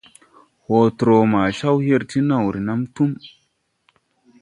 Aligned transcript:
Hotrɔ 0.65 1.15
ma 1.31 1.41
caw 1.57 1.77
her 1.85 2.01
ti 2.09 2.19
naw 2.27 2.45
renam 2.55 2.81
Tim. 2.95 3.11